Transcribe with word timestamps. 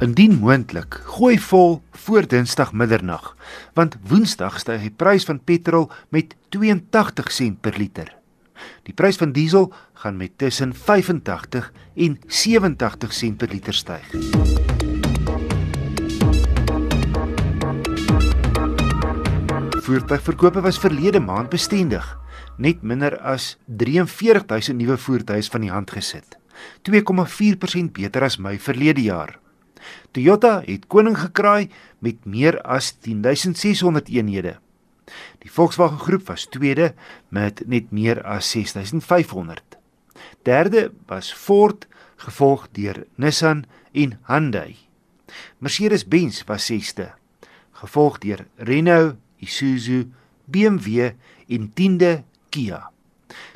Indien 0.00 0.38
moontlik, 0.40 0.96
gooi 1.04 1.34
vol 1.36 1.74
voor 1.92 2.24
Dinsdag 2.24 2.70
middernag, 2.72 3.34
want 3.76 3.98
Woensdag 4.08 4.54
styg 4.62 4.86
die 4.86 4.92
prys 4.96 5.26
van 5.28 5.42
petrol 5.44 5.90
met 6.08 6.32
82 6.56 7.28
sent 7.28 7.58
per 7.60 7.76
liter. 7.76 8.08
Die 8.88 8.94
prys 8.96 9.20
van 9.20 9.34
diesel 9.36 9.66
gaan 10.00 10.16
met 10.16 10.38
tussen 10.40 10.72
85 10.72 11.68
en 12.00 12.16
87 12.26 13.12
sent 13.12 13.36
per 13.36 13.52
liter 13.52 13.76
styg. 13.76 14.06
Voertuigverkope 19.84 20.64
was 20.64 20.80
verlede 20.80 21.20
maand 21.20 21.52
bestendig, 21.52 22.08
net 22.56 22.80
minder 22.80 23.18
as 23.20 23.58
43000 23.68 24.80
nuwe 24.80 24.96
voertuie 24.96 25.44
van 25.52 25.68
die 25.68 25.72
hand 25.76 25.92
gesit. 25.92 26.40
2,4% 26.88 27.92
beter 28.00 28.24
as 28.24 28.40
Mei 28.40 28.56
verlede 28.56 29.04
jaar. 29.04 29.36
Toyota 30.10 30.62
het 30.66 30.86
koning 30.86 31.18
gekraai 31.18 31.70
met 31.98 32.24
meer 32.24 32.60
as 32.62 32.92
10600 33.00 34.08
eenhede. 34.08 34.58
Die 35.38 35.50
Volkswagen 35.50 35.98
groep 35.98 36.26
was 36.26 36.46
tweede 36.46 36.94
met 37.28 37.62
net 37.66 37.90
meer 37.90 38.22
as 38.22 38.50
6500. 38.50 39.78
Derde 40.42 40.90
was 41.06 41.32
Ford, 41.32 41.86
gevolg 42.16 42.68
deur 42.72 43.04
Nissan 43.14 43.64
en 43.92 44.18
Hyundai. 44.26 44.76
Mercedes-Benz 45.58 46.44
was 46.46 46.66
sesde, 46.66 47.10
gevolg 47.82 48.18
deur 48.18 48.46
Renault, 48.56 49.16
Isuzu, 49.40 50.04
BMW 50.44 51.12
en 51.48 51.72
10de 51.80 52.22
Kia. 52.50 52.90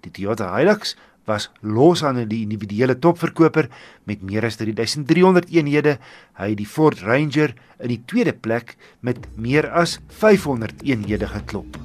Die 0.00 0.10
Toyota 0.10 0.50
Hilux 0.56 0.96
was 1.28 1.50
los 1.60 2.02
aan 2.04 2.22
die 2.28 2.42
individuele 2.44 2.96
topverkoper 2.98 3.68
met 4.08 4.22
meer 4.22 4.46
as 4.48 4.58
3300 4.60 5.50
eenhede. 5.52 5.98
Hy 6.38 6.52
het 6.52 6.60
die 6.60 6.68
Ford 6.68 7.02
Ranger 7.06 7.54
in 7.80 7.92
die 7.92 8.02
tweede 8.06 8.32
plek 8.32 8.76
met 9.00 9.18
meer 9.36 9.70
as 9.70 9.98
500 10.20 10.82
eenhede 10.86 11.28
geklop. 11.30 11.78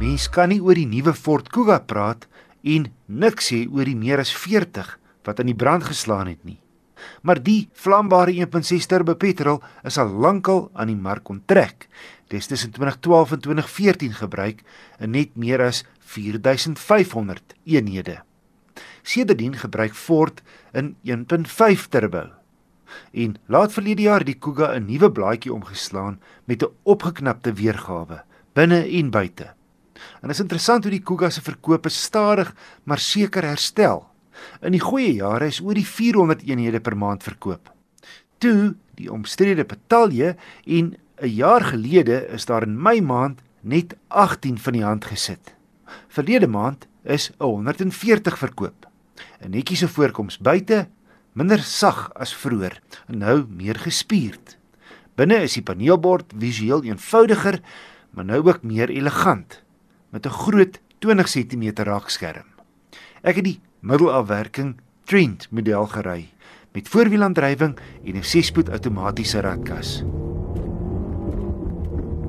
Mens 0.00 0.26
kan 0.28 0.50
nie 0.52 0.60
oor 0.60 0.76
die 0.76 0.88
nuwe 0.88 1.14
Ford 1.16 1.46
Kuga 1.48 1.78
praat 1.80 2.26
en 2.60 2.90
niks 3.06 3.52
sê 3.52 3.62
oor 3.68 3.88
die 3.88 3.96
meer 3.96 4.20
as 4.20 4.32
40 4.36 4.98
wat 5.24 5.40
aan 5.40 5.48
die 5.48 5.56
brand 5.56 5.86
geslaan 5.88 6.28
het 6.28 6.42
nie 6.44 6.58
maar 7.22 7.42
die 7.42 7.68
vlambare 7.72 8.32
1.6 8.32 8.86
turbo 8.86 9.14
petrol 9.14 9.62
is 9.82 9.98
al 9.98 10.08
lankal 10.08 10.70
aan 10.72 10.86
die 10.86 10.96
mark 10.96 11.28
onttrek. 11.28 11.88
Dit 12.28 12.40
is 12.40 12.46
tussen 12.46 12.70
2012 12.70 13.32
en 13.32 13.40
2014 13.40 14.12
gebruik 14.14 14.62
in 14.98 15.10
net 15.10 15.36
meer 15.36 15.62
as 15.62 15.84
4500 16.00 17.54
eenhede. 17.64 18.20
Sedertdien 19.02 19.56
gebruik 19.56 19.94
Ford 19.94 20.42
in 20.72 20.96
1.5 21.04 21.88
turbo. 21.88 22.28
En 23.12 23.36
laat 23.46 23.72
verlede 23.72 24.02
jaar 24.02 24.24
die 24.24 24.34
Kuga 24.34 24.74
'n 24.74 24.86
nuwe 24.86 25.12
blaadjie 25.12 25.52
omgeslaan 25.52 26.20
met 26.44 26.62
'n 26.62 26.74
opgeknapte 26.82 27.52
weergawe 27.52 28.22
binne 28.52 28.82
en 28.88 29.10
buite. 29.10 29.54
En 30.20 30.28
dit 30.28 30.30
is 30.30 30.40
interessant 30.40 30.82
hoe 30.82 30.92
die 30.92 31.02
Kuga 31.02 31.30
se 31.30 31.42
verkope 31.42 31.88
stadig 31.88 32.54
maar 32.84 32.98
seker 32.98 33.44
herstel. 33.44 34.09
In 34.60 34.72
die 34.72 34.80
goeie 34.80 35.14
jare 35.14 35.46
is 35.46 35.60
oor 35.60 35.74
die 35.74 35.86
400 35.86 36.42
eenhede 36.42 36.80
per 36.80 36.96
maand 36.96 37.22
verkoop. 37.22 37.72
Toe 38.38 38.74
die 38.94 39.10
omstrede 39.12 39.64
betalje 39.64 40.36
en 40.66 40.96
'n 41.20 41.28
jaar 41.28 41.60
gelede 41.60 42.26
is 42.32 42.46
daar 42.46 42.62
in 42.62 42.82
Mei 42.82 43.00
maand 43.00 43.40
net 43.60 43.96
18 44.08 44.58
van 44.58 44.72
die 44.72 44.84
hand 44.84 45.04
gesit. 45.04 45.54
Verlede 46.08 46.46
maand 46.46 46.86
is 47.04 47.30
140 47.38 48.38
verkoop. 48.38 48.86
'n 49.40 49.50
Netjiese 49.50 49.88
voorkoms 49.88 50.38
buite, 50.38 50.88
minder 51.32 51.58
sag 51.58 52.10
as 52.14 52.34
vroeër 52.34 52.80
en 53.08 53.18
nou 53.18 53.46
meer 53.48 53.78
gespierd. 53.78 54.56
Binne 55.14 55.42
is 55.44 55.56
die 55.58 55.62
paneelbord 55.62 56.32
visueel 56.38 56.84
eenvoudiger, 56.84 57.60
maar 58.10 58.24
nou 58.24 58.40
ook 58.46 58.62
meer 58.62 58.90
elegant 58.90 59.62
met 60.10 60.26
'n 60.26 60.30
groot 60.30 60.80
20 60.98 61.28
cm 61.28 61.82
raakskerm. 61.84 62.46
Ek 63.22 63.36
het 63.36 63.44
die 63.44 63.60
middelafwerking 63.80 64.76
Trent 65.04 65.46
model 65.50 65.86
gery 65.86 66.28
met 66.72 66.88
voorwielaandrywing 66.88 67.78
en 68.04 68.14
'n 68.14 68.22
6-spoed 68.22 68.70
outomatiese 68.70 69.40
ratkas. 69.40 70.04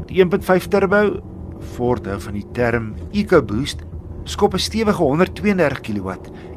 Die 0.06 0.25
1.5 0.25 0.67
turbo 0.67 1.22
Ford 1.59 2.06
hou 2.06 2.19
van 2.19 2.34
die 2.34 2.47
term 2.51 2.94
EcoBoost 3.11 3.84
skop 4.23 4.53
'n 4.53 4.59
stewige 4.59 5.03
132 5.03 5.81
kW 5.81 6.09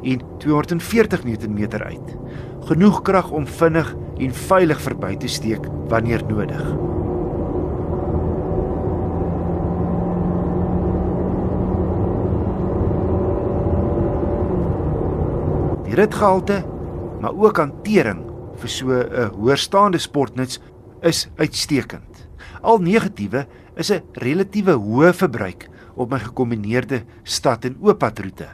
en 0.03 0.21
240 0.37 1.23
Nm 1.23 1.67
uit. 1.71 2.17
Genoeg 2.59 3.01
krag 3.01 3.31
om 3.31 3.47
vinnig 3.47 3.95
en 4.17 4.33
veilig 4.33 4.81
verby 4.81 5.17
te 5.17 5.27
steek 5.27 5.67
wanneer 5.87 6.25
nodig. 6.27 6.75
Ritgehalte, 15.95 16.61
maar 17.21 17.33
ook 17.33 17.57
hantering 17.57 18.23
vir 18.59 18.69
so 18.69 18.91
'n 18.91 19.31
hoërstaande 19.35 19.97
sportnuts 19.97 20.59
is 21.01 21.27
uitstekend. 21.37 22.27
Al 22.61 22.79
negatiewe 22.79 23.47
is 23.75 23.91
'n 23.91 24.03
relatiewe 24.13 24.73
hoë 24.73 25.13
verbruik 25.13 25.69
op 25.95 26.09
my 26.09 26.19
gekombineerde 26.19 27.03
stad 27.23 27.65
en 27.65 27.77
ooppadroete. 27.81 28.47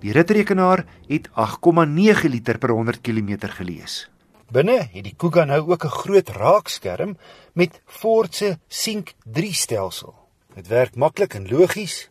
Die 0.00 0.12
ritrekenaar 0.12 0.84
het 1.08 1.28
8,9 1.34 2.28
liter 2.28 2.58
per 2.58 2.70
100 2.70 3.00
km 3.00 3.38
gelees. 3.40 4.10
Binne 4.52 4.88
het 4.92 5.04
die 5.04 5.14
Kuga 5.16 5.44
nou 5.44 5.70
ook 5.70 5.84
'n 5.84 5.98
groot 6.02 6.28
raakskerm 6.28 7.16
met 7.52 7.80
Ford 7.86 8.34
se 8.34 8.58
Sync 8.68 9.14
3 9.24 9.52
stelsel. 9.52 10.14
Dit 10.54 10.68
werk 10.68 10.94
maklik 10.94 11.34
en 11.34 11.48
logies 11.48 12.10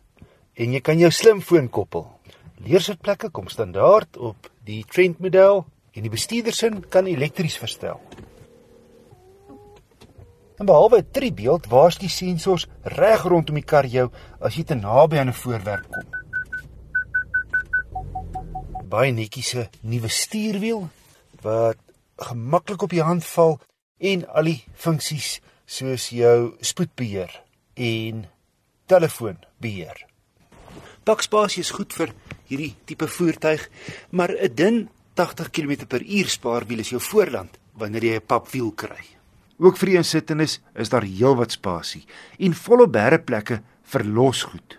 en 0.54 0.72
jy 0.72 0.80
kan 0.80 0.98
jou 0.98 1.10
slimfoon 1.10 1.70
koppel. 1.70 2.20
Leersitplekke 2.56 3.30
kom 3.30 3.48
standaard 3.48 4.16
op 4.16 4.50
die 4.66 4.84
Trent 4.90 5.20
model 5.22 5.64
en 5.94 6.04
die 6.04 6.12
bestuurdersin 6.12 6.82
kan 6.90 7.06
elektries 7.06 7.56
verstel. 7.58 8.00
En 10.56 10.66
behalwe 10.66 10.98
'n 10.98 11.10
tribeeld 11.10 11.66
waarsku 11.66 12.08
sensors 12.08 12.66
reg 12.82 13.22
rondom 13.22 13.54
die 13.54 13.64
kar 13.64 13.86
jou 13.86 14.10
as 14.40 14.54
jy 14.56 14.64
te 14.64 14.74
naby 14.74 15.18
aan 15.18 15.28
'n 15.28 15.40
voorwerp 15.42 15.86
kom. 15.90 16.06
Baie 18.88 19.12
netjiese 19.12 19.68
nuwe 19.80 20.08
stuurwiel 20.08 20.88
wat 21.42 21.76
gemaklik 22.16 22.82
op 22.82 22.90
die 22.90 23.02
hand 23.02 23.24
val 23.24 23.60
en 23.98 24.28
al 24.28 24.44
die 24.44 24.64
funksies 24.72 25.40
soos 25.64 26.08
jou 26.08 26.56
spoedbeheer 26.60 27.42
en 27.74 28.26
telefoonbeheer. 28.86 30.06
Bakspasie 31.04 31.60
is 31.60 31.70
goed 31.70 31.92
vir 31.92 32.12
hierdie 32.46 32.74
tipe 32.84 33.08
voertuig, 33.08 33.68
maar 34.10 34.30
'n 34.30 34.54
dun 34.54 34.88
80 35.14 35.50
km/h 35.50 36.28
spaarwiel 36.28 36.78
is 36.78 36.90
jou 36.90 37.00
voorland 37.00 37.58
wanneer 37.74 38.04
jy 38.04 38.16
'n 38.16 38.26
papwiel 38.26 38.72
kry. 38.72 39.04
Ook 39.58 39.76
vir 39.76 39.88
insittenis 39.96 40.60
is 40.74 40.88
daar 40.88 41.02
heelwat 41.02 41.52
spasie 41.52 42.04
en 42.38 42.54
volle 42.54 42.88
berreplekke 42.88 43.62
vir 43.82 44.04
losgoed. 44.04 44.78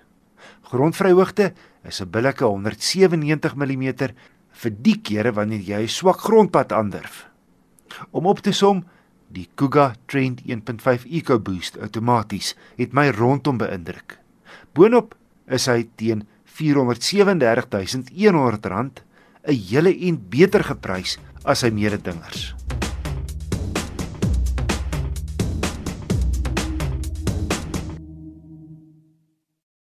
Grondvryhoogte 0.61 1.53
is 1.83 2.01
'n 2.01 2.09
billike 2.09 2.45
197 2.45 3.55
mm 3.55 4.13
vir 4.51 4.71
die 4.81 5.01
kere 5.01 5.31
wanneer 5.31 5.61
jy 5.61 5.81
'n 5.81 5.87
swak 5.87 6.19
grondpad 6.19 6.71
aandurf. 6.71 7.27
Om 8.11 8.25
op 8.25 8.39
te 8.39 8.51
som, 8.51 8.85
die 9.27 9.47
Kuga 9.55 9.95
Trend 10.05 10.41
1.5 10.45 11.05
EcoBoost 11.05 11.77
outomaties 11.77 12.55
het 12.77 12.93
my 12.93 13.09
rondom 13.09 13.57
beïndruk. 13.57 14.19
Boonop 14.73 15.15
is 15.47 15.65
hy 15.65 15.87
teen 15.95 16.27
R437100 16.59 18.91
'n 19.47 19.55
hele 19.69 19.91
en 20.07 20.15
beter 20.29 20.63
geprys 20.63 21.17
as 21.45 21.59
sy 21.63 21.69
mededingers. 21.71 22.53